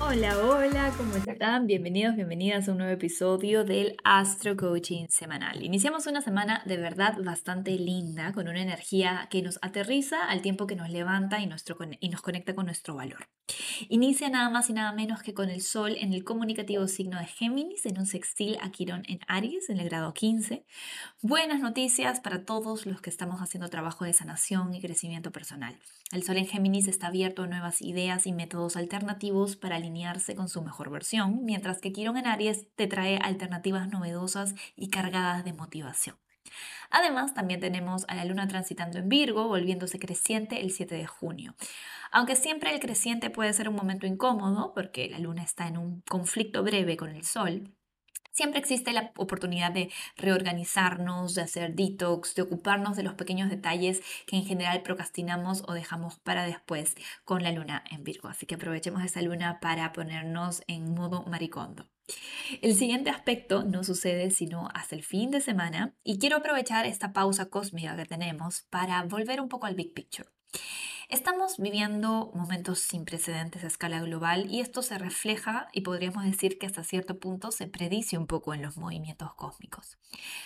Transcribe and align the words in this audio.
Hola, 0.00 0.38
hola, 0.38 0.92
¿cómo 0.96 1.16
están? 1.16 1.66
Bienvenidos, 1.66 2.16
bienvenidas 2.16 2.68
a 2.68 2.72
un 2.72 2.78
nuevo 2.78 2.92
episodio 2.92 3.64
del 3.64 3.96
Astro 4.04 4.56
Coaching 4.56 5.06
semanal. 5.08 5.62
Iniciamos 5.62 6.06
una 6.06 6.20
semana 6.20 6.62
de 6.66 6.76
verdad 6.76 7.16
bastante 7.22 7.72
linda, 7.72 8.32
con 8.32 8.48
una 8.48 8.60
energía 8.60 9.28
que 9.30 9.42
nos 9.42 9.58
aterriza 9.62 10.28
al 10.28 10.42
tiempo 10.42 10.66
que 10.66 10.76
nos 10.76 10.90
levanta 10.90 11.40
y, 11.40 11.46
nuestro, 11.46 11.76
y 12.00 12.08
nos 12.08 12.22
conecta 12.22 12.54
con 12.54 12.66
nuestro 12.66 12.94
valor. 12.94 13.28
Inicia 13.88 14.28
nada 14.28 14.48
más 14.50 14.70
y 14.70 14.72
nada 14.72 14.92
menos 14.92 15.22
que 15.22 15.34
con 15.34 15.50
el 15.50 15.62
Sol 15.62 15.96
en 15.98 16.12
el 16.12 16.24
comunicativo 16.24 16.86
signo 16.88 17.18
de 17.18 17.26
Géminis, 17.26 17.86
en 17.86 17.98
un 17.98 18.06
sextil 18.06 18.56
a 18.60 18.70
Quirón 18.70 19.02
en 19.08 19.20
Aries, 19.26 19.68
en 19.70 19.78
el 19.78 19.88
grado 19.88 20.14
15. 20.14 20.64
Buenas 21.20 21.60
noticias 21.60 22.20
para 22.20 22.44
todos 22.44 22.86
los 22.86 23.00
que 23.00 23.10
estamos 23.10 23.40
haciendo 23.40 23.68
trabajo 23.68 24.04
de 24.04 24.12
sanación 24.12 24.74
y 24.74 24.80
crecimiento 24.80 25.32
personal. 25.32 25.78
El 26.12 26.22
Sol 26.22 26.36
en 26.36 26.46
Géminis 26.46 26.88
está 26.88 27.08
abierto 27.08 27.42
a 27.42 27.46
nuevas 27.46 27.82
ideas 27.82 28.26
y 28.26 28.32
métodos 28.32 28.76
alternativos 28.76 29.56
para 29.56 29.78
alinearse 29.82 30.34
con 30.34 30.48
su 30.48 30.62
mejor 30.62 30.90
versión, 30.90 31.44
mientras 31.44 31.80
que 31.80 31.92
Quirón 31.92 32.16
en 32.16 32.26
Aries 32.26 32.66
te 32.74 32.86
trae 32.86 33.18
alternativas 33.18 33.88
novedosas 33.88 34.54
y 34.76 34.88
cargadas 34.88 35.44
de 35.44 35.52
motivación. 35.52 36.16
Además, 36.90 37.34
también 37.34 37.60
tenemos 37.60 38.04
a 38.08 38.14
la 38.14 38.24
luna 38.24 38.48
transitando 38.48 38.98
en 38.98 39.08
Virgo, 39.08 39.48
volviéndose 39.48 39.98
creciente 39.98 40.60
el 40.60 40.70
7 40.70 40.94
de 40.94 41.06
junio. 41.06 41.54
Aunque 42.10 42.36
siempre 42.36 42.72
el 42.74 42.80
creciente 42.80 43.30
puede 43.30 43.52
ser 43.52 43.68
un 43.68 43.74
momento 43.74 44.06
incómodo, 44.06 44.72
porque 44.74 45.08
la 45.08 45.18
luna 45.18 45.42
está 45.42 45.66
en 45.66 45.78
un 45.78 46.02
conflicto 46.02 46.62
breve 46.62 46.96
con 46.96 47.10
el 47.10 47.24
sol, 47.24 47.74
Siempre 48.32 48.60
existe 48.60 48.92
la 48.92 49.12
oportunidad 49.16 49.72
de 49.72 49.90
reorganizarnos, 50.16 51.34
de 51.34 51.42
hacer 51.42 51.74
detox, 51.74 52.34
de 52.34 52.42
ocuparnos 52.42 52.96
de 52.96 53.02
los 53.02 53.14
pequeños 53.14 53.50
detalles 53.50 54.02
que 54.26 54.36
en 54.36 54.46
general 54.46 54.82
procrastinamos 54.82 55.62
o 55.68 55.74
dejamos 55.74 56.18
para 56.18 56.46
después 56.46 56.94
con 57.24 57.42
la 57.42 57.52
luna 57.52 57.84
en 57.90 58.04
Virgo. 58.04 58.28
Así 58.28 58.46
que 58.46 58.54
aprovechemos 58.54 59.04
esa 59.04 59.20
luna 59.20 59.60
para 59.60 59.92
ponernos 59.92 60.62
en 60.66 60.94
modo 60.94 61.24
maricondo. 61.24 61.86
El 62.62 62.74
siguiente 62.74 63.10
aspecto 63.10 63.64
no 63.64 63.84
sucede 63.84 64.30
sino 64.30 64.68
hasta 64.74 64.96
el 64.96 65.02
fin 65.02 65.30
de 65.30 65.40
semana 65.40 65.94
y 66.02 66.18
quiero 66.18 66.38
aprovechar 66.38 66.86
esta 66.86 67.12
pausa 67.12 67.50
cósmica 67.50 67.96
que 67.96 68.06
tenemos 68.06 68.62
para 68.70 69.02
volver 69.04 69.40
un 69.40 69.48
poco 69.48 69.66
al 69.66 69.74
big 69.74 69.92
picture. 69.92 70.28
Estamos 71.12 71.58
viviendo 71.58 72.30
momentos 72.32 72.78
sin 72.78 73.04
precedentes 73.04 73.62
a 73.64 73.66
escala 73.66 74.00
global 74.00 74.46
y 74.50 74.60
esto 74.60 74.80
se 74.80 74.96
refleja 74.96 75.68
y 75.74 75.82
podríamos 75.82 76.24
decir 76.24 76.58
que 76.58 76.64
hasta 76.64 76.84
cierto 76.84 77.20
punto 77.20 77.52
se 77.52 77.66
predice 77.66 78.16
un 78.16 78.26
poco 78.26 78.54
en 78.54 78.62
los 78.62 78.78
movimientos 78.78 79.34
cósmicos. 79.34 79.98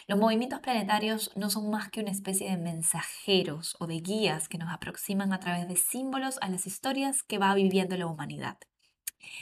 Los 0.08 0.18
movimientos 0.18 0.58
planetarios 0.58 1.30
no 1.36 1.50
son 1.50 1.70
más 1.70 1.88
que 1.90 2.00
una 2.00 2.10
especie 2.10 2.50
de 2.50 2.56
mensajeros 2.56 3.76
o 3.78 3.86
de 3.86 4.00
guías 4.00 4.48
que 4.48 4.58
nos 4.58 4.72
aproximan 4.72 5.32
a 5.32 5.38
través 5.38 5.68
de 5.68 5.76
símbolos 5.76 6.36
a 6.40 6.48
las 6.48 6.66
historias 6.66 7.22
que 7.22 7.38
va 7.38 7.54
viviendo 7.54 7.96
la 7.96 8.08
humanidad. 8.08 8.58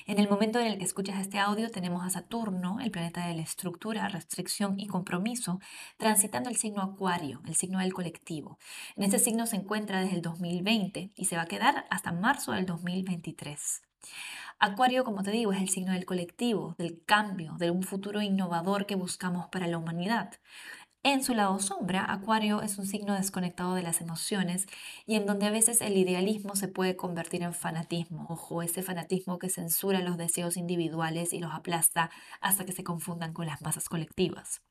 En 0.06 0.18
el 0.18 0.28
momento 0.28 0.58
en 0.58 0.66
el 0.66 0.78
que 0.78 0.84
escuchas 0.84 1.20
este 1.20 1.38
audio 1.38 1.70
tenemos 1.70 2.04
a 2.04 2.10
Saturno, 2.10 2.78
el 2.80 2.90
planeta 2.90 3.26
de 3.26 3.34
la 3.34 3.42
estructura, 3.42 4.08
restricción 4.08 4.78
y 4.78 4.86
compromiso, 4.86 5.60
transitando 5.96 6.50
el 6.50 6.56
signo 6.56 6.82
Acuario, 6.82 7.42
el 7.46 7.54
signo 7.54 7.78
del 7.78 7.92
colectivo. 7.92 8.58
En 8.96 9.04
este 9.04 9.18
signo 9.18 9.46
se 9.46 9.56
encuentra 9.56 10.00
desde 10.00 10.16
el 10.16 10.22
2020 10.22 11.12
y 11.14 11.24
se 11.24 11.36
va 11.36 11.42
a 11.42 11.46
quedar 11.46 11.86
hasta 11.90 12.12
marzo 12.12 12.52
del 12.52 12.66
2023. 12.66 13.82
Acuario, 14.58 15.04
como 15.04 15.22
te 15.22 15.30
digo, 15.30 15.52
es 15.52 15.60
el 15.60 15.68
signo 15.68 15.92
del 15.92 16.06
colectivo, 16.06 16.74
del 16.78 17.02
cambio, 17.04 17.54
de 17.58 17.70
un 17.70 17.82
futuro 17.82 18.22
innovador 18.22 18.86
que 18.86 18.94
buscamos 18.94 19.48
para 19.48 19.66
la 19.66 19.78
humanidad. 19.78 20.32
En 21.06 21.22
su 21.22 21.34
lado 21.34 21.58
sombra, 21.58 22.10
Acuario 22.10 22.62
es 22.62 22.78
un 22.78 22.86
signo 22.86 23.12
desconectado 23.12 23.74
de 23.74 23.82
las 23.82 24.00
emociones 24.00 24.66
y 25.04 25.16
en 25.16 25.26
donde 25.26 25.44
a 25.44 25.50
veces 25.50 25.82
el 25.82 25.98
idealismo 25.98 26.56
se 26.56 26.66
puede 26.66 26.96
convertir 26.96 27.42
en 27.42 27.52
fanatismo, 27.52 28.24
ojo, 28.30 28.62
ese 28.62 28.82
fanatismo 28.82 29.38
que 29.38 29.50
censura 29.50 30.00
los 30.00 30.16
deseos 30.16 30.56
individuales 30.56 31.34
y 31.34 31.40
los 31.40 31.52
aplasta 31.52 32.10
hasta 32.40 32.64
que 32.64 32.72
se 32.72 32.84
confundan 32.84 33.34
con 33.34 33.44
las 33.44 33.60
masas 33.60 33.90
colectivas. 33.90 34.62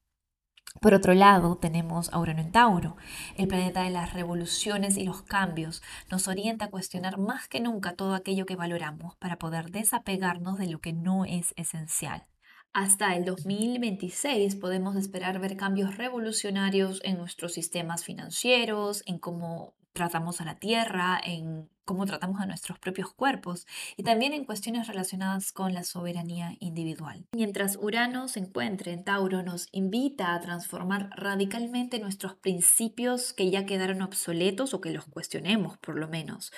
Por 0.81 0.95
otro 0.95 1.13
lado, 1.13 1.55
tenemos 1.55 2.11
a 2.11 2.17
Urano 2.17 2.41
en 2.41 2.51
Tauro, 2.51 2.97
el 3.37 3.47
planeta 3.47 3.83
de 3.83 3.91
las 3.91 4.13
revoluciones 4.13 4.97
y 4.97 5.03
los 5.03 5.21
cambios. 5.21 5.83
Nos 6.09 6.27
orienta 6.27 6.65
a 6.65 6.69
cuestionar 6.71 7.19
más 7.19 7.47
que 7.47 7.59
nunca 7.59 7.93
todo 7.93 8.15
aquello 8.15 8.47
que 8.47 8.55
valoramos 8.55 9.15
para 9.17 9.37
poder 9.37 9.69
desapegarnos 9.69 10.57
de 10.57 10.65
lo 10.65 10.79
que 10.79 10.93
no 10.93 11.25
es 11.25 11.53
esencial. 11.57 12.25
Hasta 12.73 13.15
el 13.15 13.23
2026 13.23 14.55
podemos 14.55 14.95
esperar 14.95 15.39
ver 15.39 15.55
cambios 15.55 15.95
revolucionarios 15.95 17.01
en 17.03 17.19
nuestros 17.19 17.53
sistemas 17.53 18.03
financieros, 18.03 19.03
en 19.05 19.19
cómo 19.19 19.75
tratamos 19.93 20.41
a 20.41 20.45
la 20.45 20.55
tierra, 20.55 21.21
en 21.23 21.69
cómo 21.85 22.05
tratamos 22.05 22.41
a 22.41 22.45
nuestros 22.45 22.79
propios 22.79 23.13
cuerpos 23.13 23.67
y 23.97 24.03
también 24.03 24.33
en 24.33 24.45
cuestiones 24.45 24.87
relacionadas 24.87 25.51
con 25.51 25.73
la 25.73 25.83
soberanía 25.83 26.55
individual. 26.59 27.25
Mientras 27.33 27.77
Urano 27.77 28.27
se 28.27 28.39
encuentre 28.39 28.93
en 28.93 29.03
Tauro, 29.03 29.43
nos 29.43 29.67
invita 29.71 30.33
a 30.33 30.41
transformar 30.41 31.09
radicalmente 31.15 31.99
nuestros 31.99 32.35
principios 32.35 33.33
que 33.33 33.49
ya 33.49 33.65
quedaron 33.65 34.01
obsoletos 34.01 34.73
o 34.73 34.81
que 34.81 34.91
los 34.91 35.05
cuestionemos 35.05 35.77
por 35.77 35.97
lo 35.97 36.07
menos. 36.07 36.51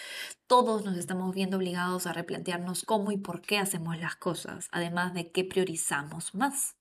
Todos 0.47 0.85
nos 0.85 0.97
estamos 0.97 1.33
viendo 1.33 1.57
obligados 1.57 2.07
a 2.07 2.13
replantearnos 2.13 2.83
cómo 2.83 3.11
y 3.11 3.17
por 3.17 3.41
qué 3.41 3.57
hacemos 3.57 3.97
las 3.97 4.15
cosas, 4.15 4.67
además 4.71 5.13
de 5.13 5.31
qué 5.31 5.43
priorizamos 5.43 6.35
más. 6.35 6.75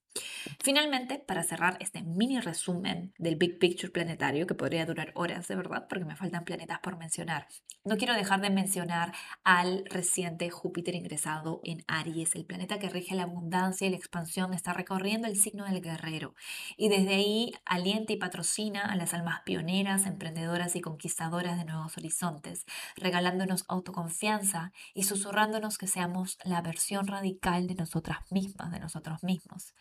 Finalmente, 0.63 1.19
para 1.19 1.43
cerrar 1.43 1.77
este 1.81 2.03
mini 2.03 2.41
resumen 2.41 3.13
del 3.19 3.37
Big 3.37 3.59
Picture 3.59 3.93
planetario, 3.93 4.47
que 4.47 4.55
podría 4.55 4.87
durar 4.87 5.13
horas 5.15 5.49
de 5.49 5.57
verdad, 5.57 5.87
porque 5.89 6.05
me 6.05 6.17
faltan 6.17 6.45
planetas 6.45 6.79
por 6.81 6.97
mencionar, 6.97 7.49
no 7.85 7.97
quiero 7.97 8.15
dejar 8.15 8.41
de 8.41 8.49
mencionar 8.49 9.13
al 9.43 9.85
reciente 9.87 10.49
Júpiter 10.51 10.95
ingresado 10.95 11.61
en 11.65 11.85
Aries, 11.87 12.35
el 12.35 12.47
planeta 12.47 12.79
que 12.79 12.89
rige 12.89 13.15
la 13.15 13.25
abundancia 13.25 13.87
y 13.87 13.91
la 13.91 13.97
expansión, 13.97 14.55
está 14.55 14.73
recorriendo 14.73 15.29
el 15.29 15.37
signo 15.37 15.65
del 15.65 15.83
guerrero 15.83 16.35
y 16.77 16.89
desde 16.89 17.15
ahí 17.15 17.53
alienta 17.67 18.13
y 18.13 18.17
patrocina 18.17 18.83
a 18.87 18.97
las 18.97 19.13
almas 19.13 19.43
pioneras, 19.45 20.07
emprendedoras 20.07 20.77
y 20.77 20.81
conquistadoras 20.81 21.59
de 21.59 21.67
nuevos 21.67 21.99
horizontes, 21.99 22.65
regalándonos 22.97 23.65
autoconfianza 23.69 24.73
y 24.95 25.03
susurrándonos 25.03 25.77
que 25.77 25.87
seamos 25.87 26.39
la 26.45 26.63
versión 26.63 27.07
radical 27.07 27.67
de 27.67 27.75
nosotras 27.75 28.19
mismas, 28.31 28.71
de 28.71 28.81
nosotros 28.81 29.23
mismos. 29.23 29.75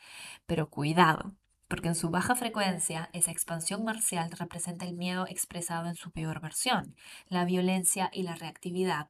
Pero 0.45 0.69
cuidado, 0.69 1.33
porque 1.67 1.87
en 1.87 1.95
su 1.95 2.09
baja 2.09 2.35
frecuencia 2.35 3.09
esa 3.13 3.31
expansión 3.31 3.83
marcial 3.83 4.31
representa 4.31 4.85
el 4.85 4.93
miedo 4.93 5.25
expresado 5.27 5.87
en 5.87 5.95
su 5.95 6.11
peor 6.11 6.41
versión, 6.41 6.95
la 7.27 7.45
violencia 7.45 8.09
y 8.13 8.23
la 8.23 8.35
reactividad, 8.35 9.07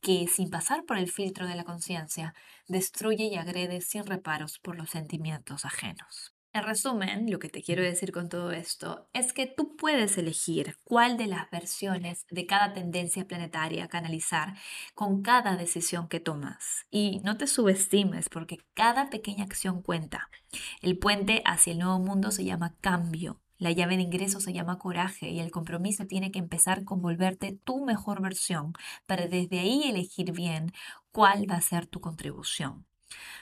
que 0.00 0.26
sin 0.28 0.50
pasar 0.50 0.84
por 0.84 0.98
el 0.98 1.10
filtro 1.10 1.46
de 1.46 1.56
la 1.56 1.64
conciencia, 1.64 2.34
destruye 2.68 3.24
y 3.24 3.36
agrede 3.36 3.80
sin 3.80 4.06
reparos 4.06 4.58
por 4.58 4.76
los 4.76 4.90
sentimientos 4.90 5.64
ajenos. 5.64 6.35
En 6.56 6.62
resumen, 6.62 7.30
lo 7.30 7.38
que 7.38 7.50
te 7.50 7.62
quiero 7.62 7.82
decir 7.82 8.12
con 8.12 8.30
todo 8.30 8.50
esto 8.50 9.10
es 9.12 9.34
que 9.34 9.46
tú 9.46 9.76
puedes 9.76 10.16
elegir 10.16 10.78
cuál 10.84 11.18
de 11.18 11.26
las 11.26 11.50
versiones 11.50 12.24
de 12.30 12.46
cada 12.46 12.72
tendencia 12.72 13.26
planetaria 13.26 13.88
canalizar 13.88 14.54
con 14.94 15.20
cada 15.20 15.58
decisión 15.58 16.08
que 16.08 16.18
tomas. 16.18 16.86
Y 16.90 17.20
no 17.24 17.36
te 17.36 17.46
subestimes 17.46 18.30
porque 18.30 18.64
cada 18.72 19.10
pequeña 19.10 19.44
acción 19.44 19.82
cuenta. 19.82 20.30
El 20.80 20.96
puente 20.96 21.42
hacia 21.44 21.74
el 21.74 21.80
nuevo 21.80 21.98
mundo 21.98 22.30
se 22.30 22.46
llama 22.46 22.74
cambio. 22.80 23.38
La 23.58 23.72
llave 23.72 23.98
de 23.98 24.04
ingreso 24.04 24.40
se 24.40 24.54
llama 24.54 24.78
coraje 24.78 25.28
y 25.28 25.40
el 25.40 25.50
compromiso 25.50 26.06
tiene 26.06 26.32
que 26.32 26.38
empezar 26.38 26.84
con 26.84 27.02
volverte 27.02 27.60
tu 27.64 27.84
mejor 27.84 28.22
versión 28.22 28.72
para 29.04 29.26
desde 29.28 29.60
ahí 29.60 29.82
elegir 29.82 30.32
bien 30.32 30.72
cuál 31.12 31.50
va 31.50 31.56
a 31.56 31.60
ser 31.60 31.86
tu 31.86 32.00
contribución. 32.00 32.86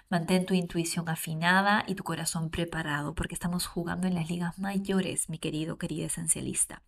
Mantén 0.09 0.47
tu 0.47 0.55
intuición 0.55 1.09
afinada 1.09 1.85
y 1.87 1.95
tu 1.95 2.05
corazón 2.05 2.51
preparado 2.51 3.15
porque 3.15 3.35
estamos 3.35 3.67
jugando 3.67 4.07
en 4.07 4.15
las 4.15 4.29
ligas 4.29 4.59
mayores, 4.59 5.29
mi 5.29 5.39
querido, 5.39 5.79
querida 5.79 6.07
esencialista. 6.07 6.83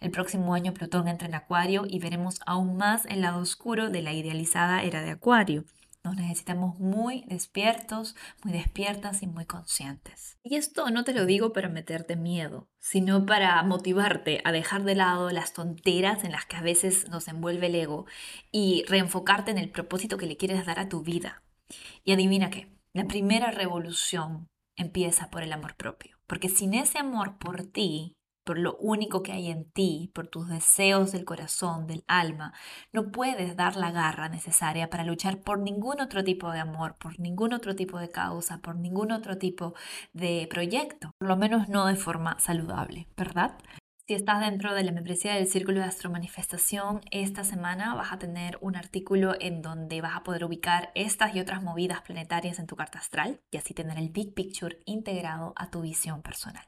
El 0.00 0.10
próximo 0.10 0.54
año 0.54 0.72
Plutón 0.72 1.08
entra 1.08 1.28
en 1.28 1.34
Acuario 1.34 1.84
y 1.88 1.98
veremos 1.98 2.40
aún 2.46 2.76
más 2.76 3.06
el 3.06 3.20
lado 3.20 3.40
oscuro 3.40 3.90
de 3.90 4.02
la 4.02 4.12
idealizada 4.12 4.82
era 4.82 5.02
de 5.02 5.10
Acuario. 5.10 5.64
Nos 6.02 6.16
necesitamos 6.16 6.78
muy 6.78 7.24
despiertos, 7.26 8.16
muy 8.42 8.54
despiertas 8.54 9.22
y 9.22 9.26
muy 9.26 9.44
conscientes. 9.44 10.38
Y 10.42 10.56
esto 10.56 10.88
no 10.88 11.04
te 11.04 11.12
lo 11.12 11.26
digo 11.26 11.52
para 11.52 11.68
meterte 11.68 12.16
miedo, 12.16 12.68
sino 12.78 13.26
para 13.26 13.62
motivarte 13.64 14.40
a 14.44 14.52
dejar 14.52 14.84
de 14.84 14.94
lado 14.94 15.30
las 15.30 15.52
tonteras 15.52 16.24
en 16.24 16.32
las 16.32 16.46
que 16.46 16.56
a 16.56 16.62
veces 16.62 17.10
nos 17.10 17.28
envuelve 17.28 17.66
el 17.66 17.74
ego 17.74 18.06
y 18.50 18.84
reenfocarte 18.88 19.50
en 19.50 19.58
el 19.58 19.70
propósito 19.70 20.16
que 20.16 20.26
le 20.26 20.38
quieres 20.38 20.64
dar 20.64 20.78
a 20.78 20.88
tu 20.88 21.02
vida. 21.02 21.42
Y 22.04 22.12
adivina 22.12 22.50
qué, 22.50 22.68
la 22.94 23.06
primera 23.06 23.50
revolución 23.50 24.46
empieza 24.76 25.30
por 25.30 25.42
el 25.42 25.52
amor 25.52 25.76
propio. 25.76 26.18
Porque 26.26 26.48
sin 26.48 26.74
ese 26.74 26.98
amor 26.98 27.38
por 27.38 27.64
ti, 27.64 28.14
por 28.44 28.58
lo 28.58 28.76
único 28.78 29.22
que 29.22 29.32
hay 29.32 29.48
en 29.48 29.70
ti, 29.70 30.10
por 30.14 30.26
tus 30.26 30.48
deseos 30.48 31.12
del 31.12 31.24
corazón, 31.24 31.86
del 31.86 32.04
alma, 32.08 32.52
no 32.92 33.12
puedes 33.12 33.56
dar 33.56 33.76
la 33.76 33.90
garra 33.90 34.28
necesaria 34.28 34.90
para 34.90 35.04
luchar 35.04 35.40
por 35.40 35.58
ningún 35.58 36.00
otro 36.00 36.24
tipo 36.24 36.50
de 36.50 36.60
amor, 36.60 36.96
por 36.98 37.20
ningún 37.20 37.52
otro 37.52 37.76
tipo 37.76 37.98
de 37.98 38.10
causa, 38.10 38.58
por 38.60 38.76
ningún 38.76 39.12
otro 39.12 39.38
tipo 39.38 39.74
de 40.12 40.48
proyecto, 40.50 41.12
por 41.18 41.28
lo 41.28 41.36
menos 41.36 41.68
no 41.68 41.86
de 41.86 41.96
forma 41.96 42.38
saludable, 42.40 43.06
¿verdad? 43.16 43.56
Si 44.10 44.14
estás 44.14 44.40
dentro 44.40 44.74
de 44.74 44.82
la 44.82 44.90
membresía 44.90 45.34
del 45.34 45.46
Círculo 45.46 45.78
de 45.78 45.86
Astromanifestación, 45.86 47.00
esta 47.12 47.44
semana 47.44 47.94
vas 47.94 48.12
a 48.12 48.18
tener 48.18 48.58
un 48.60 48.74
artículo 48.74 49.36
en 49.38 49.62
donde 49.62 50.00
vas 50.00 50.16
a 50.16 50.24
poder 50.24 50.42
ubicar 50.42 50.90
estas 50.96 51.36
y 51.36 51.38
otras 51.38 51.62
movidas 51.62 52.02
planetarias 52.02 52.58
en 52.58 52.66
tu 52.66 52.74
carta 52.74 52.98
astral 52.98 53.40
y 53.52 53.56
así 53.56 53.72
tener 53.72 53.96
el 53.98 54.08
Big 54.08 54.34
Picture 54.34 54.80
integrado 54.84 55.52
a 55.54 55.70
tu 55.70 55.82
visión 55.82 56.22
personal. 56.22 56.66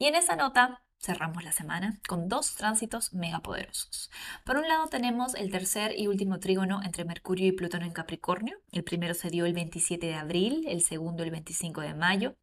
Y 0.00 0.06
en 0.06 0.16
esa 0.16 0.34
nota 0.34 0.82
cerramos 1.00 1.44
la 1.44 1.52
semana 1.52 2.00
con 2.08 2.28
dos 2.28 2.56
tránsitos 2.56 3.12
megapoderosos. 3.12 4.10
Por 4.44 4.56
un 4.56 4.66
lado 4.66 4.88
tenemos 4.88 5.36
el 5.36 5.52
tercer 5.52 5.96
y 5.96 6.08
último 6.08 6.40
trígono 6.40 6.80
entre 6.82 7.04
Mercurio 7.04 7.46
y 7.46 7.52
Plutón 7.52 7.82
en 7.82 7.92
Capricornio. 7.92 8.58
El 8.72 8.82
primero 8.82 9.14
se 9.14 9.30
dio 9.30 9.46
el 9.46 9.52
27 9.52 10.04
de 10.04 10.14
abril, 10.16 10.64
el 10.66 10.82
segundo 10.82 11.22
el 11.22 11.30
25 11.30 11.82
de 11.82 11.94
mayo. 11.94 12.34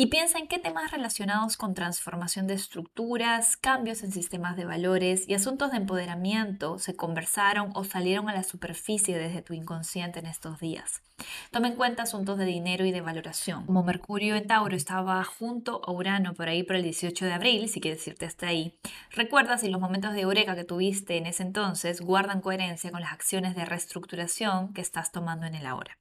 Y 0.00 0.06
piensa 0.06 0.38
en 0.38 0.46
qué 0.46 0.60
temas 0.60 0.92
relacionados 0.92 1.56
con 1.56 1.74
transformación 1.74 2.46
de 2.46 2.54
estructuras, 2.54 3.56
cambios 3.56 4.04
en 4.04 4.12
sistemas 4.12 4.56
de 4.56 4.64
valores 4.64 5.28
y 5.28 5.34
asuntos 5.34 5.72
de 5.72 5.78
empoderamiento 5.78 6.78
se 6.78 6.94
conversaron 6.94 7.72
o 7.74 7.82
salieron 7.82 8.28
a 8.28 8.32
la 8.32 8.44
superficie 8.44 9.18
desde 9.18 9.42
tu 9.42 9.54
inconsciente 9.54 10.20
en 10.20 10.26
estos 10.26 10.60
días. 10.60 11.02
Toma 11.50 11.66
en 11.66 11.74
cuenta 11.74 12.04
asuntos 12.04 12.38
de 12.38 12.44
dinero 12.44 12.86
y 12.86 12.92
de 12.92 13.00
valoración. 13.00 13.66
Como 13.66 13.82
Mercurio 13.82 14.36
en 14.36 14.46
Tauro 14.46 14.76
estaba 14.76 15.24
junto 15.24 15.82
a 15.84 15.90
Urano 15.90 16.32
por 16.34 16.48
ahí 16.48 16.62
por 16.62 16.76
el 16.76 16.84
18 16.84 17.24
de 17.24 17.32
abril, 17.32 17.68
si 17.68 17.80
quieres 17.80 18.06
irte 18.06 18.24
hasta 18.24 18.46
ahí, 18.46 18.78
recuerda 19.10 19.58
si 19.58 19.68
los 19.68 19.80
momentos 19.80 20.12
de 20.12 20.20
eureka 20.20 20.54
que 20.54 20.62
tuviste 20.62 21.16
en 21.16 21.26
ese 21.26 21.42
entonces 21.42 22.02
guardan 22.02 22.40
coherencia 22.40 22.92
con 22.92 23.00
las 23.00 23.12
acciones 23.12 23.56
de 23.56 23.64
reestructuración 23.64 24.72
que 24.74 24.80
estás 24.80 25.10
tomando 25.10 25.46
en 25.46 25.56
el 25.56 25.66
ahora. 25.66 25.98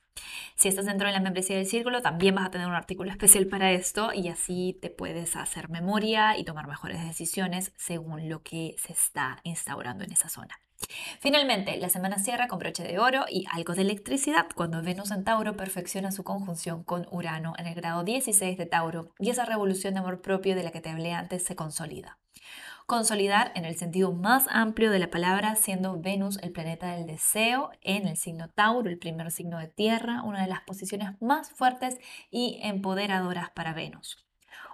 Si 0.55 0.67
estás 0.67 0.85
dentro 0.85 1.07
de 1.07 1.13
la 1.13 1.19
membresía 1.19 1.55
del 1.55 1.67
círculo, 1.67 2.01
también 2.01 2.35
vas 2.35 2.45
a 2.45 2.51
tener 2.51 2.67
un 2.67 2.73
artículo 2.73 3.11
especial 3.11 3.47
para 3.47 3.71
esto 3.71 4.11
y 4.13 4.29
así 4.29 4.77
te 4.81 4.89
puedes 4.89 5.35
hacer 5.35 5.69
memoria 5.69 6.37
y 6.37 6.43
tomar 6.43 6.67
mejores 6.67 7.03
decisiones 7.03 7.73
según 7.77 8.29
lo 8.29 8.41
que 8.41 8.75
se 8.77 8.93
está 8.93 9.39
instaurando 9.43 10.03
en 10.03 10.11
esa 10.11 10.29
zona. 10.29 10.59
Finalmente, 11.19 11.77
la 11.77 11.89
semana 11.89 12.19
cierra 12.19 12.47
con 12.47 12.59
broche 12.59 12.83
de 12.83 12.99
oro 12.99 13.25
y 13.29 13.45
algo 13.51 13.73
de 13.73 13.81
electricidad 13.81 14.47
cuando 14.55 14.81
Venus 14.81 15.11
en 15.11 15.23
Tauro 15.23 15.57
perfecciona 15.57 16.11
su 16.11 16.23
conjunción 16.23 16.83
con 16.83 17.07
Urano 17.11 17.53
en 17.57 17.65
el 17.65 17.75
grado 17.75 18.03
16 18.03 18.57
de 18.57 18.65
Tauro 18.65 19.09
y 19.19 19.29
esa 19.29 19.45
revolución 19.45 19.95
de 19.95 20.01
amor 20.01 20.21
propio 20.21 20.55
de 20.55 20.63
la 20.63 20.71
que 20.71 20.81
te 20.81 20.89
hablé 20.89 21.13
antes 21.13 21.43
se 21.43 21.55
consolida. 21.55 22.19
Consolidar 22.87 23.51
en 23.55 23.65
el 23.65 23.75
sentido 23.75 24.13
más 24.13 24.47
amplio 24.49 24.91
de 24.91 24.99
la 24.99 25.09
palabra, 25.09 25.57
siendo 25.57 25.99
Venus 25.99 26.39
el 26.41 26.53
planeta 26.53 26.95
del 26.95 27.05
deseo 27.05 27.71
en 27.81 28.07
el 28.07 28.15
signo 28.15 28.49
Tauro, 28.49 28.89
el 28.89 28.97
primer 28.97 29.29
signo 29.29 29.59
de 29.59 29.67
tierra, 29.67 30.23
una 30.23 30.41
de 30.41 30.47
las 30.47 30.61
posiciones 30.61 31.21
más 31.21 31.51
fuertes 31.51 31.97
y 32.31 32.61
empoderadoras 32.63 33.49
para 33.49 33.73
Venus. 33.73 34.25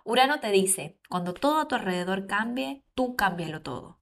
Urano 0.04 0.40
te 0.40 0.52
dice, 0.52 1.00
cuando 1.10 1.34
todo 1.34 1.60
a 1.60 1.68
tu 1.68 1.74
alrededor 1.74 2.28
cambie, 2.28 2.84
tú 2.94 3.16
cámbialo 3.16 3.64
todo. 3.64 3.98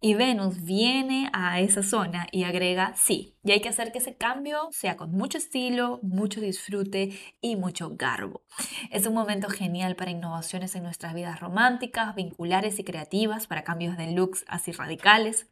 Y 0.00 0.14
Venus 0.14 0.62
viene 0.62 1.30
a 1.32 1.60
esa 1.60 1.82
zona 1.82 2.26
y 2.30 2.44
agrega, 2.44 2.94
sí, 2.96 3.34
y 3.42 3.52
hay 3.52 3.60
que 3.60 3.70
hacer 3.70 3.92
que 3.92 3.98
ese 3.98 4.16
cambio 4.16 4.68
sea 4.70 4.96
con 4.96 5.10
mucho 5.12 5.38
estilo, 5.38 6.00
mucho 6.02 6.40
disfrute 6.40 7.18
y 7.40 7.56
mucho 7.56 7.96
garbo. 7.96 8.42
Es 8.90 9.06
un 9.06 9.14
momento 9.14 9.48
genial 9.48 9.96
para 9.96 10.10
innovaciones 10.10 10.74
en 10.74 10.82
nuestras 10.82 11.14
vidas 11.14 11.40
románticas, 11.40 12.14
vinculares 12.14 12.78
y 12.78 12.84
creativas, 12.84 13.46
para 13.46 13.64
cambios 13.64 13.96
de 13.96 14.12
looks 14.12 14.44
así 14.48 14.72
radicales. 14.72 15.48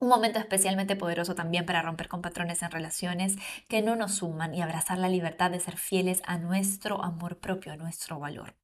Un 0.00 0.08
momento 0.08 0.38
especialmente 0.38 0.96
poderoso 0.96 1.34
también 1.34 1.66
para 1.66 1.82
romper 1.82 2.08
con 2.08 2.20
patrones 2.20 2.62
en 2.62 2.70
relaciones 2.70 3.36
que 3.68 3.80
no 3.80 3.96
nos 3.96 4.16
suman 4.16 4.54
y 4.54 4.62
abrazar 4.62 4.98
la 4.98 5.08
libertad 5.08 5.50
de 5.50 5.60
ser 5.60 5.76
fieles 5.76 6.20
a 6.26 6.38
nuestro 6.38 7.02
amor 7.02 7.38
propio, 7.38 7.72
a 7.72 7.76
nuestro 7.76 8.18
valor. 8.18 8.54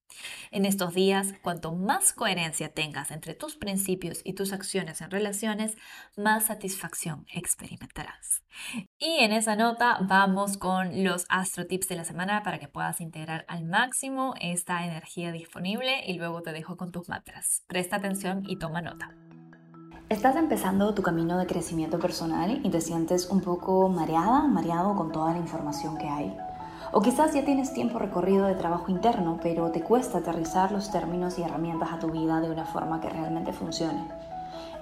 En 0.51 0.65
estos 0.65 0.95
días, 0.95 1.35
cuanto 1.43 1.73
más 1.75 2.13
coherencia 2.13 2.73
tengas 2.73 3.11
entre 3.11 3.35
tus 3.35 3.57
principios 3.57 4.21
y 4.25 4.35
tus 4.35 4.53
acciones 4.53 5.01
en 5.01 5.11
relaciones, 5.11 5.77
más 6.17 6.47
satisfacción 6.47 7.27
experimentarás. 7.33 8.43
Y 8.99 9.19
en 9.21 9.33
esa 9.33 9.57
nota 9.57 9.99
vamos 10.03 10.57
con 10.57 11.05
los 11.05 11.27
astro 11.29 11.67
tips 11.67 11.89
de 11.89 11.97
la 11.97 12.05
semana 12.05 12.43
para 12.43 12.59
que 12.59 12.69
puedas 12.69 13.01
integrar 13.01 13.45
al 13.49 13.65
máximo 13.65 14.35
esta 14.41 14.85
energía 14.85 15.33
disponible 15.33 16.05
y 16.07 16.15
luego 16.15 16.43
te 16.43 16.53
dejo 16.53 16.77
con 16.77 16.93
tus 16.93 17.09
mantras. 17.09 17.63
Presta 17.67 17.97
atención 17.97 18.43
y 18.47 18.59
toma 18.59 18.83
nota. 18.83 19.15
Estás 20.11 20.35
empezando 20.35 20.93
tu 20.93 21.03
camino 21.03 21.39
de 21.39 21.47
crecimiento 21.47 22.01
personal 22.01 22.61
y 22.65 22.71
te 22.71 22.81
sientes 22.81 23.31
un 23.31 23.41
poco 23.41 23.89
mareada, 23.89 24.43
mareado 24.49 24.97
con 24.97 25.13
toda 25.13 25.33
la 25.33 25.39
información 25.39 25.97
que 25.99 26.09
hay. 26.09 26.37
O 26.93 27.03
quizás 27.03 27.33
ya 27.33 27.45
tienes 27.45 27.73
tiempo 27.73 28.01
recorrido 28.01 28.47
de 28.47 28.57
trabajo 28.57 28.91
interno, 28.91 29.39
pero 29.41 29.71
te 29.71 29.81
cuesta 29.81 30.19
aterrizar 30.19 30.73
los 30.73 30.91
términos 30.91 31.39
y 31.39 31.43
herramientas 31.43 31.93
a 31.93 32.01
tu 32.01 32.09
vida 32.09 32.41
de 32.41 32.51
una 32.51 32.65
forma 32.65 33.01
que 33.01 33.09
realmente 33.09 33.53
funcione. 33.53 34.09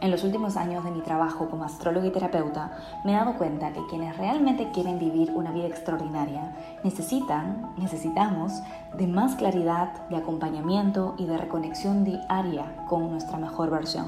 En 0.01 0.11
los 0.11 0.25
últimos 0.25 0.57
años 0.57 0.85
de 0.85 0.91
mi 0.91 1.03
trabajo 1.03 1.51
como 1.51 1.65
astrólogo 1.65 2.07
y 2.07 2.11
terapeuta, 2.11 2.71
me 3.05 3.13
he 3.13 3.17
dado 3.17 3.35
cuenta 3.37 3.73
que 3.73 3.85
quienes 3.91 4.17
realmente 4.17 4.71
quieren 4.71 4.99
vivir 4.99 5.33
una 5.35 5.53
vida 5.53 5.67
extraordinaria 5.67 6.57
necesitan, 6.83 7.75
necesitamos, 7.77 8.63
de 8.97 9.07
más 9.07 9.35
claridad, 9.35 10.09
de 10.09 10.17
acompañamiento 10.17 11.15
y 11.19 11.27
de 11.27 11.37
reconexión 11.37 12.05
diaria 12.05 12.87
con 12.87 13.11
nuestra 13.11 13.37
mejor 13.39 13.71
versión. 13.71 14.07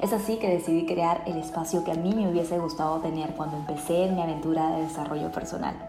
Es 0.00 0.12
así 0.12 0.36
que 0.36 0.50
decidí 0.50 0.86
crear 0.86 1.22
el 1.26 1.38
espacio 1.38 1.82
que 1.82 1.90
a 1.90 1.96
mí 1.96 2.14
me 2.14 2.28
hubiese 2.28 2.58
gustado 2.60 3.00
tener 3.00 3.34
cuando 3.34 3.56
empecé 3.56 4.04
en 4.04 4.14
mi 4.14 4.22
aventura 4.22 4.70
de 4.70 4.82
desarrollo 4.82 5.32
personal. 5.32 5.87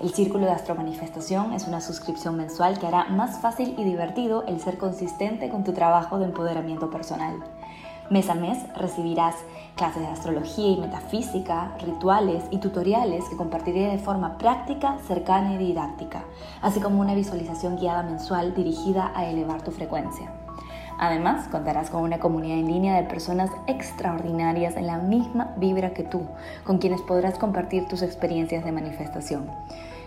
El 0.00 0.12
Círculo 0.12 0.46
de 0.46 0.52
Astromanifestación 0.52 1.52
es 1.52 1.66
una 1.66 1.80
suscripción 1.80 2.36
mensual 2.36 2.78
que 2.78 2.86
hará 2.86 3.04
más 3.06 3.40
fácil 3.40 3.74
y 3.78 3.84
divertido 3.84 4.44
el 4.46 4.60
ser 4.60 4.78
consistente 4.78 5.48
con 5.48 5.64
tu 5.64 5.72
trabajo 5.72 6.18
de 6.18 6.26
empoderamiento 6.26 6.90
personal. 6.90 7.42
Mes 8.10 8.28
a 8.28 8.34
mes 8.34 8.58
recibirás 8.76 9.34
clases 9.76 10.02
de 10.02 10.08
astrología 10.08 10.68
y 10.68 10.76
metafísica, 10.76 11.74
rituales 11.80 12.44
y 12.50 12.58
tutoriales 12.58 13.24
que 13.30 13.36
compartiré 13.36 13.88
de 13.88 13.98
forma 13.98 14.36
práctica, 14.36 14.98
cercana 15.06 15.54
y 15.54 15.58
didáctica, 15.58 16.24
así 16.60 16.80
como 16.80 17.00
una 17.00 17.14
visualización 17.14 17.78
guiada 17.78 18.02
mensual 18.02 18.54
dirigida 18.54 19.10
a 19.14 19.24
elevar 19.26 19.62
tu 19.62 19.70
frecuencia. 19.70 20.43
Además, 21.06 21.48
contarás 21.48 21.90
con 21.90 22.02
una 22.02 22.18
comunidad 22.18 22.56
en 22.56 22.66
línea 22.66 22.96
de 22.96 23.06
personas 23.06 23.50
extraordinarias 23.66 24.74
en 24.74 24.86
la 24.86 24.96
misma 24.96 25.52
vibra 25.58 25.92
que 25.92 26.02
tú, 26.02 26.22
con 26.64 26.78
quienes 26.78 27.02
podrás 27.02 27.36
compartir 27.36 27.86
tus 27.88 28.00
experiencias 28.00 28.64
de 28.64 28.72
manifestación. 28.72 29.50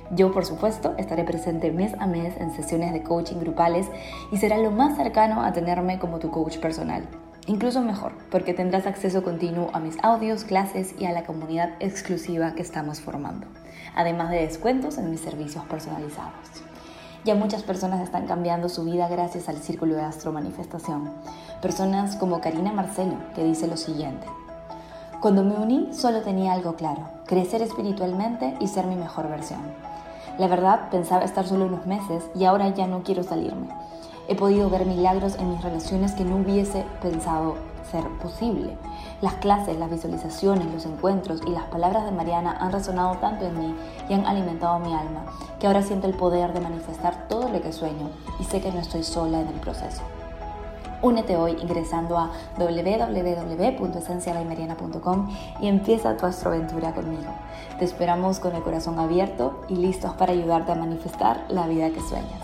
Yo, 0.09 0.31
por 0.31 0.43
supuesto, 0.43 0.95
estaré 0.97 1.23
presente 1.23 1.71
mes 1.71 1.93
a 1.99 2.07
mes 2.07 2.35
en 2.37 2.51
sesiones 2.51 2.93
de 2.93 3.03
coaching 3.03 3.37
grupales 3.37 3.85
y 4.31 4.37
será 4.37 4.57
lo 4.57 4.71
más 4.71 4.97
cercano 4.97 5.43
a 5.43 5.53
tenerme 5.53 5.99
como 5.99 6.17
tu 6.17 6.31
coach 6.31 6.57
personal. 6.57 7.03
Incluso 7.45 7.83
mejor, 7.83 8.13
porque 8.31 8.55
tendrás 8.55 8.87
acceso 8.87 9.21
continuo 9.21 9.69
a 9.73 9.79
mis 9.79 10.03
audios, 10.03 10.45
clases 10.45 10.95
y 10.97 11.05
a 11.05 11.11
la 11.11 11.25
comunidad 11.25 11.73
exclusiva 11.79 12.55
que 12.55 12.63
estamos 12.63 13.01
formando, 13.01 13.45
además 13.95 14.31
de 14.31 14.37
descuentos 14.37 14.97
en 14.97 15.11
mis 15.11 15.21
servicios 15.21 15.63
personalizados. 15.65 16.66
Ya 17.27 17.35
muchas 17.35 17.61
personas 17.61 17.99
están 17.99 18.25
cambiando 18.25 18.69
su 18.69 18.85
vida 18.85 19.09
gracias 19.09 19.49
al 19.49 19.57
Círculo 19.57 19.95
de 19.95 20.01
Astro 20.01 20.31
Manifestación. 20.31 21.11
Personas 21.61 22.15
como 22.15 22.39
Karina 22.39 22.71
Marcelo, 22.71 23.15
que 23.35 23.43
dice 23.43 23.67
lo 23.67 23.75
siguiente. 23.75 24.25
Cuando 25.19 25.43
me 25.43 25.55
uní 25.55 25.89
solo 25.91 26.21
tenía 26.21 26.53
algo 26.53 26.75
claro, 26.77 27.01
crecer 27.25 27.61
espiritualmente 27.61 28.55
y 28.61 28.69
ser 28.69 28.85
mi 28.85 28.95
mejor 28.95 29.27
versión. 29.27 29.59
La 30.39 30.47
verdad 30.47 30.89
pensaba 30.89 31.25
estar 31.25 31.45
solo 31.45 31.65
unos 31.65 31.85
meses 31.85 32.23
y 32.33 32.45
ahora 32.45 32.69
ya 32.69 32.87
no 32.87 33.03
quiero 33.03 33.23
salirme. 33.23 33.67
He 34.29 34.35
podido 34.35 34.69
ver 34.69 34.85
milagros 34.85 35.35
en 35.35 35.49
mis 35.49 35.61
relaciones 35.61 36.13
que 36.13 36.23
no 36.23 36.37
hubiese 36.37 36.85
pensado 37.01 37.55
ser 37.91 38.07
posible. 38.21 38.77
Las 39.21 39.35
clases, 39.35 39.77
las 39.77 39.89
visualizaciones, 39.89 40.71
los 40.71 40.85
encuentros 40.85 41.41
y 41.45 41.51
las 41.51 41.65
palabras 41.65 42.05
de 42.05 42.11
Mariana 42.11 42.57
han 42.59 42.71
resonado 42.71 43.17
tanto 43.17 43.45
en 43.45 43.59
mí 43.59 43.75
y 44.09 44.13
han 44.13 44.25
alimentado 44.25 44.79
mi 44.79 44.93
alma, 44.93 45.25
que 45.59 45.67
ahora 45.67 45.81
siento 45.81 46.07
el 46.07 46.13
poder 46.13 46.53
de 46.53 46.61
manifestar 46.61 47.27
todo 47.27 47.49
lo 47.49 47.61
que 47.61 47.73
sueño 47.73 48.09
y 48.39 48.43
sé 48.43 48.61
que 48.61 48.71
no 48.71 48.79
estoy 48.79 49.03
sola 49.03 49.41
en 49.41 49.47
el 49.47 49.59
proceso. 49.59 50.03
Únete 51.01 51.35
hoy 51.37 51.57
ingresando 51.61 52.17
a 52.17 52.31
www.esencialaymariana.com 52.57 55.29
y 55.61 55.67
empieza 55.67 56.17
tu 56.17 56.25
astroaventura 56.25 56.93
conmigo. 56.93 57.31
Te 57.77 57.85
esperamos 57.85 58.39
con 58.39 58.55
el 58.55 58.63
corazón 58.63 58.97
abierto 58.97 59.61
y 59.69 59.75
listos 59.75 60.13
para 60.13 60.33
ayudarte 60.33 60.71
a 60.71 60.75
manifestar 60.75 61.45
la 61.49 61.67
vida 61.67 61.91
que 61.91 62.01
sueñas. 62.01 62.41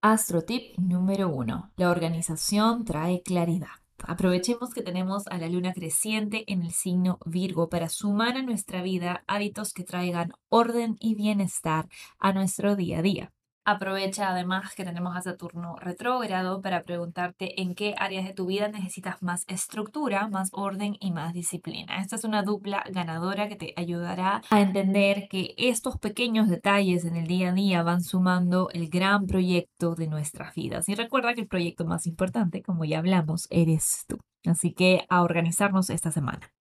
Astro 0.00 0.40
tip 0.42 0.78
número 0.78 1.28
1. 1.28 1.72
La 1.76 1.90
organización 1.90 2.84
trae 2.84 3.22
claridad. 3.22 3.83
Aprovechemos 4.06 4.70
que 4.70 4.82
tenemos 4.82 5.26
a 5.28 5.38
la 5.38 5.48
luna 5.48 5.72
creciente 5.72 6.44
en 6.46 6.62
el 6.62 6.72
signo 6.72 7.18
Virgo 7.26 7.68
para 7.68 7.88
sumar 7.88 8.36
a 8.36 8.42
nuestra 8.42 8.82
vida 8.82 9.24
hábitos 9.26 9.72
que 9.72 9.84
traigan 9.84 10.32
orden 10.48 10.96
y 11.00 11.14
bienestar 11.14 11.88
a 12.18 12.32
nuestro 12.32 12.76
día 12.76 12.98
a 12.98 13.02
día. 13.02 13.33
Aprovecha 13.66 14.28
además 14.28 14.74
que 14.74 14.84
tenemos 14.84 15.16
a 15.16 15.22
Saturno 15.22 15.76
retrógrado 15.76 16.60
para 16.60 16.82
preguntarte 16.82 17.62
en 17.62 17.74
qué 17.74 17.94
áreas 17.96 18.26
de 18.26 18.34
tu 18.34 18.44
vida 18.44 18.68
necesitas 18.68 19.22
más 19.22 19.44
estructura, 19.48 20.28
más 20.28 20.50
orden 20.52 20.98
y 21.00 21.12
más 21.12 21.32
disciplina. 21.32 21.96
Esta 21.98 22.16
es 22.16 22.24
una 22.24 22.42
dupla 22.42 22.84
ganadora 22.90 23.48
que 23.48 23.56
te 23.56 23.72
ayudará 23.76 24.42
a 24.50 24.60
entender 24.60 25.28
que 25.30 25.54
estos 25.56 25.98
pequeños 25.98 26.48
detalles 26.48 27.06
en 27.06 27.16
el 27.16 27.26
día 27.26 27.50
a 27.50 27.52
día 27.54 27.82
van 27.82 28.02
sumando 28.02 28.68
el 28.74 28.90
gran 28.90 29.26
proyecto 29.26 29.94
de 29.94 30.08
nuestras 30.08 30.54
vidas. 30.54 30.86
Y 30.90 30.94
recuerda 30.94 31.32
que 31.32 31.40
el 31.40 31.48
proyecto 31.48 31.86
más 31.86 32.06
importante, 32.06 32.62
como 32.62 32.84
ya 32.84 32.98
hablamos, 32.98 33.46
eres 33.48 34.04
tú. 34.06 34.18
Así 34.46 34.74
que 34.74 35.06
a 35.08 35.22
organizarnos 35.22 35.88
esta 35.88 36.10
semana. 36.10 36.53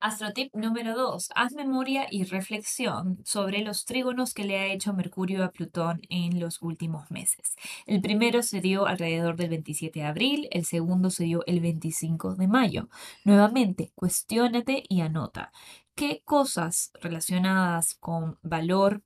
Astrotip 0.00 0.54
número 0.54 0.96
2. 0.96 1.28
Haz 1.34 1.52
memoria 1.52 2.06
y 2.10 2.24
reflexión 2.24 3.18
sobre 3.22 3.60
los 3.60 3.84
trígonos 3.84 4.32
que 4.32 4.44
le 4.44 4.58
ha 4.58 4.72
hecho 4.72 4.94
Mercurio 4.94 5.44
a 5.44 5.50
Plutón 5.50 6.00
en 6.08 6.40
los 6.40 6.62
últimos 6.62 7.10
meses. 7.10 7.54
El 7.84 8.00
primero 8.00 8.42
se 8.42 8.62
dio 8.62 8.86
alrededor 8.86 9.36
del 9.36 9.50
27 9.50 10.00
de 10.00 10.06
abril, 10.06 10.48
el 10.52 10.64
segundo 10.64 11.10
se 11.10 11.24
dio 11.24 11.44
el 11.46 11.60
25 11.60 12.34
de 12.36 12.48
mayo. 12.48 12.88
Nuevamente, 13.24 13.92
cuestiónate 13.94 14.84
y 14.88 15.02
anota 15.02 15.52
qué 15.94 16.22
cosas 16.24 16.92
relacionadas 17.02 17.94
con 17.94 18.38
valor, 18.40 19.02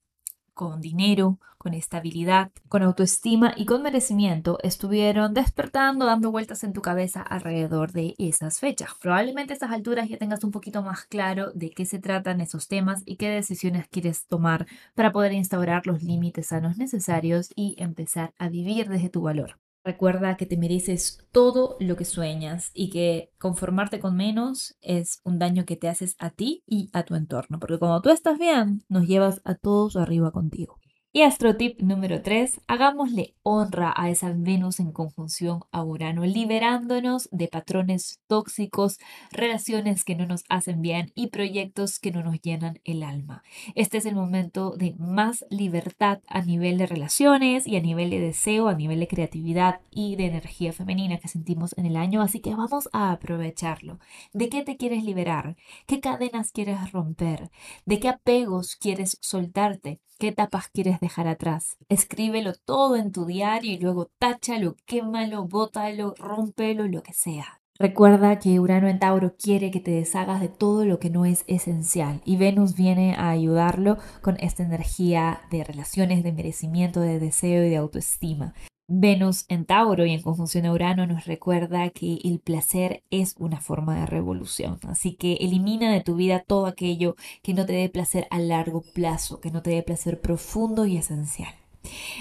con 0.55 0.81
dinero, 0.81 1.39
con 1.59 1.75
estabilidad, 1.75 2.53
con 2.69 2.83
autoestima 2.83 3.55
y 3.57 3.65
con 3.65 3.83
merecimiento 3.83 4.59
estuvieron 4.63 5.35
despertando, 5.35 6.07
dando 6.07 6.31
vueltas 6.31 6.63
en 6.63 6.73
tu 6.73 6.83
cabeza 6.83 7.23
alrededor 7.23 7.93
de 7.93 8.15
esas 8.19 8.61
fechas. 8.61 8.91
Probablemente 9.01 9.53
a 9.53 9.57
estas 9.57 9.73
alturas 9.73 10.09
ya 10.09 10.19
tengas 10.19 10.45
un 10.45 10.51
poquito 10.51 10.83
más 10.83 11.05
claro 11.05 11.53
de 11.53 11.71
qué 11.71 11.87
se 11.87 11.99
tratan 11.99 12.41
esos 12.41 12.69
temas 12.69 13.03
y 13.07 13.17
qué 13.17 13.29
decisiones 13.29 13.89
quieres 13.89 14.27
tomar 14.27 14.67
para 14.95 15.13
poder 15.13 15.33
instaurar 15.33 15.87
los 15.87 16.03
límites 16.03 16.49
sanos 16.49 16.77
necesarios 16.77 17.51
y 17.57 17.75
empezar 17.79 18.35
a 18.39 18.49
vivir 18.49 18.89
desde 18.89 19.09
tu 19.09 19.23
valor. 19.23 19.64
Recuerda 19.85 20.37
que 20.37 20.47
te 20.47 20.57
mereces 20.57 21.19
todo 21.31 21.77
lo 21.79 21.95
que 21.97 22.05
sueñas 22.07 22.71
y 22.75 22.91
que 22.91 23.31
conformarte 23.39 24.01
con 24.01 24.17
menos 24.17 24.77
es 24.81 25.21
un 25.25 25.39
daño 25.39 25.65
que 25.67 25.77
te 25.77 25.89
haces 25.89 26.17
a 26.19 26.31
ti 26.31 26.65
y 26.67 26.89
a 26.95 27.05
tu 27.05 27.15
entorno, 27.15 27.61
porque 27.61 27.79
cuando 27.79 28.01
tú 28.03 28.09
estás 28.11 28.39
bien, 28.39 28.83
nos 28.89 29.07
llevas 29.07 29.43
a 29.45 29.55
todos 29.55 29.97
arriba 29.97 30.33
contigo. 30.33 30.81
Y 31.17 31.23
astrotip 31.23 31.81
número 31.81 32.23
3, 32.23 32.61
hagámosle 32.67 33.37
honra 33.45 33.95
a 33.97 34.11
esa 34.11 34.33
Venus 34.35 34.81
en 34.81 34.91
conjunción 34.91 35.61
a 35.71 35.85
Urano, 35.85 36.25
liberándonos 36.25 37.29
de 37.31 37.47
patrones 37.47 38.21
tóxicos, 38.27 38.99
relaciones 39.31 40.03
que 40.03 40.17
no 40.17 40.27
nos 40.27 40.43
hacen 40.49 40.83
bien 40.83 41.13
y 41.15 41.29
proyectos 41.29 42.01
que 42.01 42.11
no 42.11 42.25
nos 42.25 42.41
llenan 42.43 42.81
el 42.83 43.05
alma. 43.05 43.45
Este 43.77 43.99
es 43.99 44.07
el 44.07 44.17
momento 44.17 44.75
de 44.77 44.97
más 44.99 45.45
libertad 45.51 46.19
a 46.27 46.43
nivel 46.43 46.79
de 46.79 46.87
relaciones 46.87 47.69
y 47.69 47.77
a 47.77 47.81
nivel 47.81 48.11
de 48.11 48.19
deseo, 48.19 48.67
a 48.67 48.75
nivel 48.75 48.99
de 48.99 49.07
creatividad 49.07 49.83
y 49.93 50.17
de 50.17 50.27
energía 50.27 50.73
femenina 50.73 51.19
que 51.19 51.29
sentimos 51.29 51.79
en 51.79 51.87
el 51.87 51.97
año, 51.97 52.23
así 52.23 52.41
que 52.41 52.57
vamos 52.57 52.89
a 52.93 53.13
aprovecharlo. 53.13 54.01
¿De 54.33 54.49
qué 54.49 54.65
te 54.65 54.77
quieres 54.77 55.05
liberar? 55.05 55.55
¿Qué 55.87 56.01
cadenas 56.01 56.51
quieres 56.51 56.91
romper? 56.91 57.53
¿De 57.87 58.01
qué 58.01 58.09
apegos 58.09 58.75
quieres 58.75 59.17
soltarte? 59.21 60.01
¿Qué 60.19 60.29
etapas 60.29 60.69
quieres 60.69 61.01
dejar 61.05 61.29
atrás? 61.29 61.77
Escríbelo 61.89 62.53
todo 62.65 62.97
en 62.97 63.13
tu 63.13 63.27
diario 63.27 63.73
y 63.73 63.79
luego 63.79 64.11
táchalo, 64.19 64.77
quémalo, 64.87 65.47
bótalo, 65.47 66.15
rómpelo, 66.19 66.89
lo 66.89 67.03
que 67.03 67.13
sea. 67.13 67.61
Recuerda 67.77 68.39
que 68.39 68.61
Urano 68.61 68.87
en 68.87 69.01
Tauro 69.01 69.35
quiere 69.37 69.73
que 69.73 69.81
te 69.81 69.91
deshagas 69.91 70.41
de 70.41 70.49
todo 70.49 70.85
lo 70.85 71.01
que 71.01 71.11
no 71.11 71.25
es 71.25 71.45
esencial 71.49 72.21
y 72.25 72.37
Venus 72.37 72.77
viene 72.77 73.15
a 73.17 73.31
ayudarlo 73.31 73.99
con 74.23 74.37
esta 74.39 74.63
energía 74.63 75.41
de 75.51 75.65
relaciones, 75.65 76.23
de 76.23 76.33
merecimiento, 76.33 77.01
de 77.01 77.19
deseo 77.19 77.65
y 77.65 77.71
de 77.71 77.77
autoestima. 77.77 78.55
Venus 78.87 79.47
en 79.49 79.65
Tauro 79.65 80.05
y 80.05 80.13
en 80.13 80.21
conjunción 80.21 80.67
a 80.67 80.73
Urano 80.73 81.07
nos 81.07 81.25
recuerda 81.25 81.89
que 81.89 82.19
el 82.23 82.39
placer 82.39 83.03
es 83.11 83.35
una 83.39 83.61
forma 83.61 83.99
de 83.99 84.07
revolución. 84.07 84.79
Así 84.87 85.15
que 85.15 85.35
elimina 85.35 85.91
de 85.91 86.03
tu 86.03 86.17
vida 86.17 86.45
todo 86.47 86.67
aquello 86.67 87.17
que 87.43 87.55
no 87.55 87.65
te 87.65 87.73
dé 87.73 87.89
placer 87.89 88.27
a 88.31 88.39
largo 88.39 88.83
plazo, 88.95 89.41
que 89.41 89.51
no 89.51 89.63
te 89.63 89.71
dé 89.71 89.83
placer 89.83 90.21
profundo 90.21 90.85
y 90.85 90.99
esencial. 90.99 91.55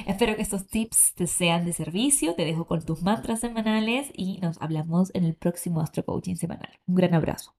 Espero 0.07 0.35
que 0.37 0.41
estos 0.41 0.67
tips 0.67 1.13
te 1.15 1.27
sean 1.27 1.65
de 1.65 1.73
servicio. 1.73 2.33
Te 2.35 2.45
dejo 2.45 2.65
con 2.65 2.83
tus 2.85 3.01
mantras 3.01 3.41
semanales 3.41 4.11
y 4.13 4.39
nos 4.39 4.61
hablamos 4.61 5.13
en 5.13 5.25
el 5.25 5.35
próximo 5.35 5.81
Astro 5.81 6.05
Coaching 6.05 6.35
semanal. 6.35 6.79
Un 6.85 6.95
gran 6.95 7.13
abrazo. 7.13 7.55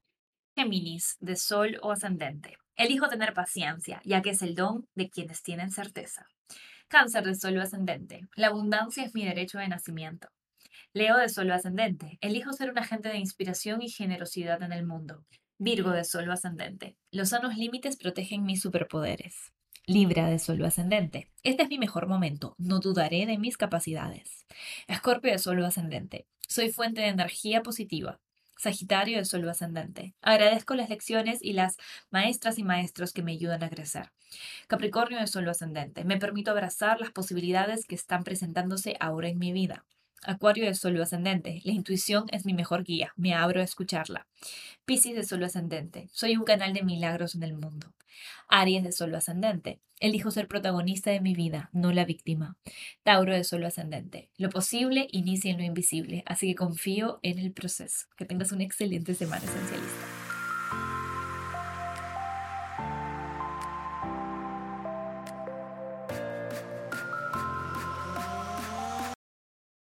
Géminis, 0.57 1.17
de 1.21 1.37
Sol 1.37 1.79
o 1.83 1.91
Ascendente. 1.93 2.57
Elijo 2.77 3.09
tener 3.09 3.35
paciencia, 3.35 4.01
ya 4.05 4.23
que 4.23 4.31
es 4.31 4.43
el 4.43 4.55
don 4.55 4.89
de 4.95 5.11
quienes 5.11 5.43
tienen 5.43 5.71
certeza. 5.71 6.27
Cáncer 6.95 7.25
de 7.25 7.35
solo 7.35 7.61
ascendente. 7.61 8.29
La 8.37 8.47
abundancia 8.47 9.03
es 9.03 9.17
mi 9.17 9.25
derecho 9.25 9.59
de 9.59 9.67
nacimiento. 9.67 10.29
Leo 10.93 11.17
de 11.17 11.29
solo 11.29 11.53
ascendente. 11.53 12.19
Elijo 12.21 12.53
ser 12.53 12.71
un 12.71 12.79
agente 12.79 13.09
de 13.09 13.19
inspiración 13.19 13.83
y 13.83 13.89
generosidad 13.89 14.63
en 14.63 14.73
el 14.73 14.87
mundo. 14.87 15.25
Virgo 15.59 15.91
de 15.91 16.05
solo 16.05 16.33
ascendente. 16.33 16.97
Los 17.11 17.31
sanos 17.31 17.57
límites 17.57 17.97
protegen 17.97 18.45
mis 18.45 18.63
superpoderes. 18.63 19.53
Libra 19.89 20.29
de 20.29 20.39
solo 20.39 20.67
ascendente. 20.67 21.33
Este 21.43 21.65
es 21.65 21.69
mi 21.69 21.79
mejor 21.79 22.07
momento. 22.07 22.55
No 22.59 22.79
dudaré 22.79 23.27
de 23.27 23.39
mis 23.39 23.57
capacidades. 23.57 24.47
Escorpio 24.87 25.33
de 25.33 25.41
solo 25.41 25.67
ascendente. 25.67 26.29
Soy 26.47 26.71
fuente 26.71 27.01
de 27.01 27.09
energía 27.09 27.65
positiva. 27.65 28.21
Sagitario 28.65 29.19
de 29.19 29.25
Sol 29.25 29.49
ascendente. 29.49 30.15
Agradezco 30.23 30.75
las 30.75 30.89
lecciones 30.89 31.43
y 31.43 31.53
las 31.53 31.77
maestras 32.11 32.59
y 32.59 32.65
maestros 32.65 33.13
que 33.13 33.23
me 33.23 33.33
ayudan 33.33 33.63
a 33.63 33.69
crecer. 33.69 34.11
Capricornio 34.67 35.21
de 35.21 35.27
Sol 35.27 35.49
ascendente. 35.49 36.05
Me 36.05 36.19
permito 36.19 36.51
abrazar 36.51 36.99
las 36.99 37.11
posibilidades 37.11 37.85
que 37.87 37.95
están 37.95 38.25
presentándose 38.25 38.97
ahora 39.01 39.29
en 39.29 39.39
mi 39.39 39.53
vida. 39.53 39.85
Acuario 40.27 40.67
de 40.67 40.75
Sol 40.75 41.01
ascendente. 41.01 41.61
La 41.65 41.73
intuición 41.73 42.27
es 42.31 42.45
mi 42.45 42.55
mejor 42.55 42.85
guía. 42.85 43.13
Me 43.17 43.35
abro 43.35 43.61
a 43.61 43.65
escucharla. 43.65 44.27
Piscis 44.85 45.15
de 45.15 45.25
Sol 45.25 45.45
ascendente. 45.45 46.09
Soy 46.13 46.37
un 46.37 46.45
canal 46.45 46.73
de 46.73 46.83
milagros 46.83 47.35
en 47.35 47.43
el 47.43 47.55
mundo. 47.55 47.93
Aries 48.49 48.85
de 48.85 48.93
Sol 48.93 49.15
ascendente. 49.15 49.81
Elijo 50.01 50.31
ser 50.31 50.49
protagonista 50.49 51.11
de 51.11 51.21
mi 51.21 51.35
vida, 51.35 51.71
no 51.73 51.93
la 51.93 52.05
víctima. 52.05 52.57
Tauro 53.03 53.35
de 53.35 53.45
Sol 53.45 53.65
ascendente. 53.65 54.31
Lo 54.37 54.51
posible 54.51 55.09
inicia 55.13 55.51
en 55.51 55.59
lo 55.59 55.65
invisible, 55.65 56.23
así 56.27 56.49
que 56.49 56.55
confío 56.55 57.21
en 57.23 57.39
el 57.39 57.53
proceso. 57.53 58.07
Que 58.17 58.25
tengas 58.25 58.53
una 58.53 58.65
excelente 58.65 59.15
semana 59.15 59.45
esencialista. 59.45 60.14